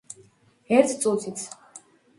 [0.79, 1.47] ერთ წუთიც